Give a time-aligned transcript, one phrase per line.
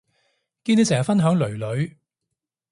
[0.63, 1.95] 見你成日分享囡囡